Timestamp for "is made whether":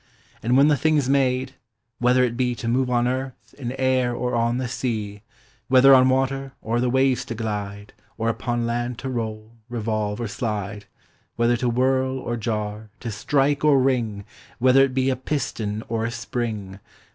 0.97-2.23